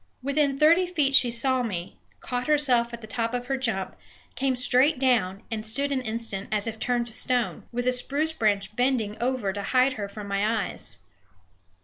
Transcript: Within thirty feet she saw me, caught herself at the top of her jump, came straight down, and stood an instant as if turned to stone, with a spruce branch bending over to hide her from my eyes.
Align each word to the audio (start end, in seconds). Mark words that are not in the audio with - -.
Within 0.23 0.57
thirty 0.57 0.87
feet 0.87 1.13
she 1.13 1.29
saw 1.29 1.61
me, 1.61 1.95
caught 2.21 2.47
herself 2.47 2.91
at 2.91 3.01
the 3.01 3.05
top 3.05 3.35
of 3.35 3.45
her 3.45 3.55
jump, 3.55 3.95
came 4.33 4.55
straight 4.55 4.97
down, 4.97 5.43
and 5.51 5.63
stood 5.63 5.91
an 5.91 6.01
instant 6.01 6.49
as 6.51 6.65
if 6.65 6.79
turned 6.79 7.05
to 7.05 7.13
stone, 7.13 7.67
with 7.71 7.85
a 7.85 7.91
spruce 7.91 8.33
branch 8.33 8.75
bending 8.75 9.15
over 9.21 9.53
to 9.53 9.61
hide 9.61 9.93
her 9.93 10.09
from 10.09 10.27
my 10.27 10.65
eyes. 10.71 11.01